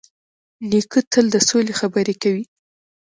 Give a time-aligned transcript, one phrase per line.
[0.69, 2.43] نیکه تل د سولې خبرې کوي.